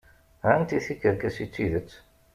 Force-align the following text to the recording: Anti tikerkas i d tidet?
Anti 0.53 0.77
tikerkas 0.85 1.37
i 1.45 1.47
d 1.47 1.49
tidet? 1.53 1.89